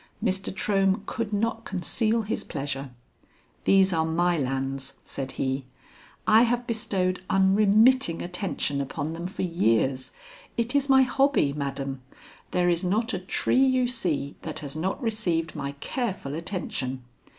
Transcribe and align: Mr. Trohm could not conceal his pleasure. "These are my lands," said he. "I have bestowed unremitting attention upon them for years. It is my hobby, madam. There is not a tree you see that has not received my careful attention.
Mr. 0.23 0.51
Trohm 0.51 1.03
could 1.05 1.31
not 1.31 1.63
conceal 1.63 2.23
his 2.23 2.43
pleasure. 2.43 2.89
"These 3.65 3.93
are 3.93 4.03
my 4.03 4.35
lands," 4.35 4.97
said 5.05 5.33
he. 5.33 5.67
"I 6.25 6.41
have 6.41 6.65
bestowed 6.65 7.21
unremitting 7.29 8.23
attention 8.23 8.81
upon 8.81 9.13
them 9.13 9.27
for 9.27 9.43
years. 9.43 10.11
It 10.57 10.73
is 10.73 10.89
my 10.89 11.03
hobby, 11.03 11.53
madam. 11.53 12.01
There 12.49 12.67
is 12.67 12.83
not 12.83 13.13
a 13.13 13.19
tree 13.19 13.63
you 13.63 13.87
see 13.87 14.35
that 14.41 14.57
has 14.57 14.75
not 14.75 14.99
received 15.03 15.55
my 15.55 15.73
careful 15.73 16.33
attention. 16.33 17.03